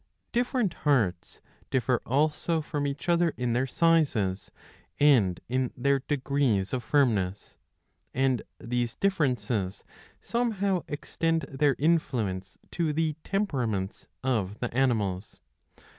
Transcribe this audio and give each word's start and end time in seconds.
Different 0.31 0.73
hearts 0.81 1.41
differ 1.69 2.01
also 2.07 2.59
from 2.59 2.87
each 2.87 3.07
other 3.07 3.35
in 3.37 3.53
their 3.53 3.67
sizes, 3.67 4.49
and 4.99 5.39
in 5.47 5.71
their 5.77 5.99
degrees 5.99 6.73
of 6.73 6.83
firmness; 6.83 7.55
and 8.11 8.41
these 8.57 8.95
differences 8.95 9.83
somehow 10.19 10.81
extend 10.87 11.43
their 11.43 11.75
influence 11.77 12.57
to 12.71 12.91
the 12.91 13.15
temperaments 13.23 14.07
of 14.23 14.57
the 14.59 14.73
animals. 14.73 15.39